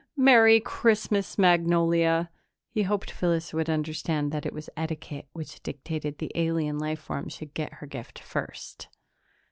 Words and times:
"Merry 0.17 0.59
Christmas, 0.59 1.37
Magnolia!" 1.37 2.31
He 2.71 2.81
hoped 2.81 3.11
Phyllis 3.11 3.53
would 3.53 3.69
understand 3.69 4.31
that 4.31 4.47
it 4.47 4.51
was 4.51 4.67
etiquette 4.75 5.27
which 5.31 5.61
dictated 5.61 6.13
that 6.15 6.17
the 6.17 6.31
alien 6.33 6.79
life 6.79 7.01
form 7.01 7.29
should 7.29 7.53
get 7.53 7.73
her 7.75 7.85
gift 7.85 8.17
first. 8.17 8.87